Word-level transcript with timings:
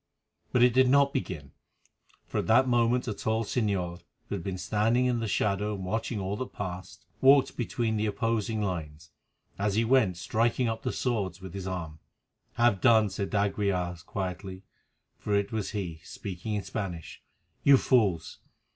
But 0.51 0.63
it 0.63 0.73
did 0.73 0.89
not 0.89 1.13
begin, 1.13 1.51
for 2.25 2.39
at 2.39 2.47
that 2.47 2.67
moment 2.67 3.07
a 3.07 3.13
tall 3.13 3.43
señor, 3.43 4.01
who 4.29 4.33
had 4.35 4.43
been 4.43 4.57
standing 4.57 5.05
in 5.05 5.19
the 5.19 5.27
shadow 5.27 5.75
and 5.75 5.85
watching 5.85 6.19
all 6.19 6.35
that 6.37 6.53
passed, 6.53 7.05
walked 7.21 7.55
between 7.55 7.97
the 7.97 8.07
opposing 8.07 8.63
lines, 8.63 9.11
as 9.59 9.75
he 9.75 9.85
went 9.85 10.17
striking 10.17 10.67
up 10.67 10.81
the 10.81 10.91
swords 10.91 11.39
with 11.39 11.53
his 11.53 11.67
arm. 11.67 11.99
"Have 12.53 12.81
done," 12.81 13.11
said 13.11 13.29
d'Aguilar 13.29 13.97
quietly, 14.07 14.63
for 15.19 15.35
it 15.35 15.51
was 15.51 15.69
he, 15.69 16.01
speaking 16.03 16.55
in 16.55 16.63
Spanish. 16.63 17.21
"You 17.63 17.77
fools! 17.77 18.39